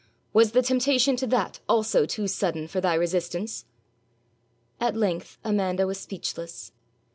[0.33, 3.65] Was the temptation to that also too sudden for thy resistance?'
[4.79, 6.71] At length Amanda was speechless.